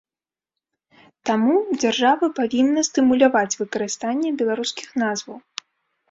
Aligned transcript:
Таму 1.29 1.57
дзяржава 1.81 2.29
павінна 2.39 2.81
стымуляваць 2.87 3.59
выкарыстанне 3.61 4.29
беларускіх 4.41 4.89
назваў. 5.03 5.37